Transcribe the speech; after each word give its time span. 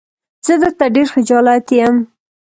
زه 0.45 0.53
درته 0.61 0.85
ډېر 0.95 1.07
خجالت 1.15 1.67
يم. 1.79 1.95